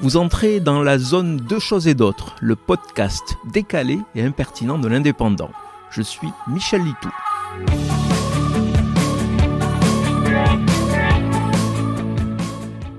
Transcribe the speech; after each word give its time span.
Vous 0.00 0.16
entrez 0.16 0.58
dans 0.58 0.82
la 0.82 0.98
zone 0.98 1.36
Deux 1.36 1.60
choses 1.60 1.86
et 1.86 1.94
d'autres, 1.94 2.34
le 2.40 2.56
podcast 2.56 3.36
décalé 3.52 3.98
et 4.16 4.22
impertinent 4.22 4.78
de 4.78 4.88
l'indépendant. 4.88 5.50
Je 5.90 6.02
suis 6.02 6.28
Michel 6.48 6.82
Litou. 6.82 7.10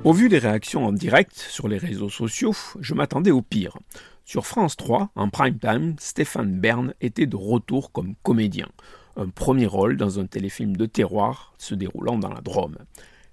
Au 0.06 0.14
vu 0.14 0.30
des 0.30 0.38
réactions 0.38 0.86
en 0.86 0.94
direct 0.94 1.36
sur 1.36 1.68
les 1.68 1.78
réseaux 1.78 2.10
sociaux, 2.10 2.54
je 2.80 2.94
m'attendais 2.94 3.32
au 3.32 3.42
pire. 3.42 3.78
Sur 4.24 4.46
France 4.46 4.78
3, 4.78 5.10
en 5.16 5.30
prime 5.30 5.60
time, 5.60 5.96
Stéphane 6.00 6.60
Bern 6.60 6.94
était 7.02 7.28
de 7.28 7.36
retour 7.36 7.92
comme 7.92 8.16
comédien. 8.24 8.70
Un 9.18 9.28
premier 9.30 9.66
rôle 9.68 9.98
dans 9.98 10.20
un 10.20 10.28
téléfilm 10.28 10.78
de 10.78 10.86
terroir 10.86 11.54
se 11.58 11.76
déroulant 11.76 12.18
dans 12.18 12.34
la 12.34 12.42
Drôme. 12.42 12.78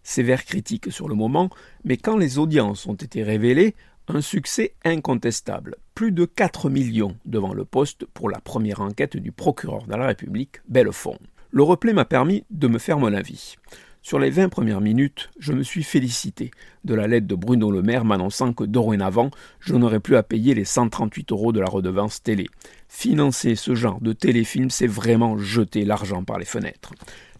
Sévère 0.02 0.44
critique 0.44 0.92
sur 0.92 1.08
le 1.08 1.14
moment, 1.14 1.50
mais 1.84 1.96
quand 1.96 2.16
les 2.16 2.38
audiences 2.38 2.86
ont 2.86 2.94
été 2.94 3.22
révélées, 3.22 3.74
un 4.08 4.20
succès 4.20 4.74
incontestable. 4.84 5.76
Plus 5.94 6.12
de 6.12 6.24
4 6.24 6.70
millions 6.70 7.16
devant 7.24 7.54
le 7.54 7.64
poste 7.64 8.06
pour 8.06 8.30
la 8.30 8.40
première 8.40 8.80
enquête 8.80 9.16
du 9.16 9.32
procureur 9.32 9.86
de 9.86 9.94
la 9.94 10.06
République, 10.06 10.60
Bellefond. 10.68 11.18
Le 11.50 11.62
replay 11.62 11.92
m'a 11.92 12.04
permis 12.04 12.44
de 12.50 12.66
me 12.66 12.78
faire 12.78 12.98
mon 12.98 13.12
avis. 13.12 13.56
Sur 14.04 14.18
les 14.18 14.30
20 14.30 14.48
premières 14.48 14.80
minutes, 14.80 15.30
je 15.38 15.52
me 15.52 15.62
suis 15.62 15.84
félicité 15.84 16.50
de 16.84 16.94
la 16.94 17.06
lettre 17.06 17.28
de 17.28 17.36
Bruno 17.36 17.70
Le 17.70 17.82
Maire 17.82 18.04
m'annonçant 18.04 18.52
que 18.52 18.64
dorénavant, 18.64 19.30
je 19.60 19.76
n'aurais 19.76 20.00
plus 20.00 20.16
à 20.16 20.24
payer 20.24 20.54
les 20.54 20.64
138 20.64 21.30
euros 21.30 21.52
de 21.52 21.60
la 21.60 21.68
redevance 21.68 22.20
télé. 22.20 22.48
Financer 22.88 23.54
ce 23.54 23.76
genre 23.76 24.00
de 24.00 24.12
téléfilm, 24.12 24.70
c'est 24.70 24.88
vraiment 24.88 25.38
jeter 25.38 25.84
l'argent 25.84 26.24
par 26.24 26.40
les 26.40 26.44
fenêtres. 26.44 26.92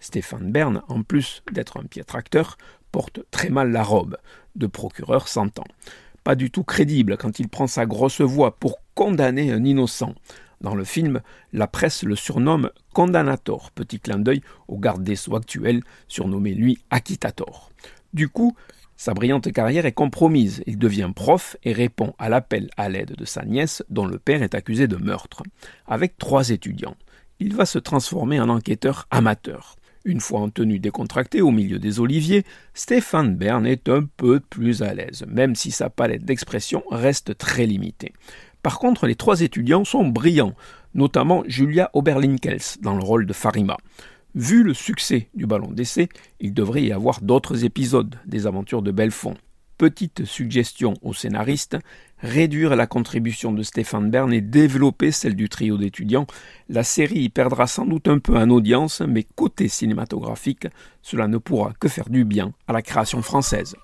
Stéphane 0.02 0.52
Bern, 0.52 0.83
en 0.88 1.02
plus 1.02 1.42
d'être 1.51 1.79
un 1.79 1.84
piètre 1.84 2.16
acteur, 2.16 2.59
porte 2.91 3.20
très 3.30 3.48
mal 3.48 3.73
la 3.73 3.83
robe 3.83 4.19
de 4.56 4.66
procureur 4.66 5.28
s'entend. 5.28 5.65
Pas 6.25 6.34
du 6.34 6.51
tout 6.51 6.65
crédible 6.65 7.16
quand 7.16 7.38
il 7.38 7.48
prend 7.48 7.66
sa 7.66 7.86
grosse 7.86 8.20
voix 8.20 8.56
pour 8.56 8.78
condamner 8.94 9.50
un 9.50 9.64
innocent. 9.64 10.14
Dans 10.61 10.75
le 10.75 10.84
film, 10.84 11.20
la 11.53 11.67
presse 11.67 12.05
le 12.05 12.14
surnomme 12.14 12.70
Condanator, 12.92 13.70
petit 13.72 13.98
clin 13.98 14.19
d'œil 14.19 14.42
au 14.69 14.78
garde 14.78 15.03
des 15.03 15.17
Sceaux 15.17 15.34
actuel, 15.34 15.83
surnommé 16.06 16.55
lui 16.55 16.78
Acquitator. 16.91 17.70
Du 18.12 18.28
coup, 18.28 18.55
sa 18.97 19.14
brillante 19.14 19.50
carrière 19.50 19.87
est 19.87 19.92
compromise. 19.92 20.62
Il 20.66 20.78
devient 20.78 21.11
prof 21.14 21.56
et 21.64 21.72
répond 21.72 22.14
à 22.19 22.28
l'appel 22.28 22.70
à 22.77 22.89
l'aide 22.89 23.16
de 23.16 23.25
sa 23.25 23.44
nièce, 23.44 23.83
dont 23.89 24.06
le 24.06 24.19
père 24.19 24.44
est 24.44 24.55
accusé 24.55 24.87
de 24.87 24.97
meurtre. 24.97 25.42
Avec 25.87 26.19
trois 26.19 26.50
étudiants, 26.50 26.94
il 27.41 27.56
va 27.56 27.66
se 27.66 27.81
transformer 27.81 28.39
en 28.39 28.48
enquêteur 28.48 29.09
amateur. 29.11 29.75
Une 30.05 30.20
fois 30.20 30.41
en 30.41 30.50
tenue 30.50 30.81
décontractée 30.81 31.42
au 31.42 31.53
milieu 31.53 31.78
des 31.78 32.00
oliviers, 32.00 32.45
Stéphane 32.75 33.36
Bern 33.36 33.64
est 33.67 33.89
un 33.89 34.05
peu 34.05 34.41
plus 34.41 34.83
à 34.83 34.94
l'aise, 34.94 35.25
même 35.28 35.55
si 35.55 35.70
sa 35.70 35.91
palette 35.91 36.25
d'expression 36.25 36.83
reste 36.91 37.39
très 37.39 37.67
limitée. 37.67 38.12
Par 38.62 38.81
contre, 38.81 39.06
les 39.06 39.14
trois 39.14 39.42
étudiants 39.42 39.84
sont 39.84 40.06
brillants, 40.06 40.55
notamment 40.94 41.44
Julia 41.47 41.91
Oberlinkels 41.94 42.81
dans 42.81 42.97
le 42.97 43.03
rôle 43.03 43.27
de 43.27 43.33
Farima. 43.33 43.77
Vu 44.34 44.64
le 44.64 44.75
succès 44.75 45.28
du 45.34 45.47
ballon 45.47 45.70
d'essai, 45.70 46.09
il 46.41 46.53
devrait 46.53 46.83
y 46.83 46.92
avoir 46.92 47.20
d'autres 47.20 47.64
épisodes 47.64 48.16
des 48.27 48.47
aventures 48.47 48.83
de 48.83 48.91
Belfond 48.91 49.37
petite 49.83 50.25
suggestion 50.27 50.94
au 51.03 51.12
scénariste, 51.12 51.77
réduire 52.23 52.77
la 52.77 52.87
contribution 52.87 53.53
de 53.53 53.62
Stéphane 53.62 54.11
Bern 54.11 54.33
et 54.33 54.41
développer 54.41 55.12
celle 55.12 55.34
du 55.34 55.48
trio 55.48 55.77
d'étudiants. 55.77 56.27
La 56.69 56.84
série 56.84 57.20
y 57.20 57.28
perdra 57.28 57.67
sans 57.67 57.84
doute 57.84 58.09
un 58.09 58.19
peu 58.19 58.37
en 58.37 58.48
audience, 58.51 59.01
mais 59.01 59.25
côté 59.25 59.69
cinématographique, 59.69 60.67
cela 61.03 61.28
ne 61.28 61.39
pourra 61.39 61.73
que 61.78 61.89
faire 61.89 62.09
du 62.09 62.25
bien 62.25 62.53
à 62.69 62.73
la 62.73 62.83
création 62.83 63.23
française. 63.23 63.75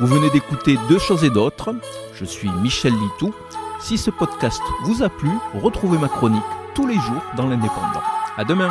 Vous 0.00 0.06
venez 0.06 0.30
d'écouter 0.30 0.76
Deux 0.88 0.98
choses 0.98 1.24
et 1.24 1.30
d'autres. 1.30 1.74
Je 2.14 2.24
suis 2.24 2.50
Michel 2.62 2.92
Litou. 2.92 3.34
Si 3.80 3.98
ce 3.98 4.10
podcast 4.10 4.60
vous 4.84 5.02
a 5.02 5.08
plu, 5.08 5.30
retrouvez 5.54 5.98
ma 5.98 6.08
chronique 6.08 6.42
tous 6.74 6.86
les 6.86 6.94
jours 6.94 7.22
dans 7.36 7.46
l'Indépendant. 7.46 8.02
À 8.36 8.44
demain! 8.44 8.70